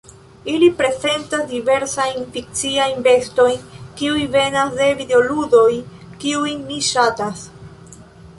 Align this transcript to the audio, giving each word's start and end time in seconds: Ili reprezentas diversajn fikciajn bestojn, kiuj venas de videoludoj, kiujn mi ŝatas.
Ili 0.51 0.67
reprezentas 0.69 1.43
diversajn 1.51 2.25
fikciajn 2.37 3.05
bestojn, 3.09 3.61
kiuj 4.01 4.25
venas 4.37 4.73
de 4.81 4.89
videoludoj, 5.03 5.69
kiujn 6.25 6.67
mi 6.73 6.83
ŝatas. 6.89 7.47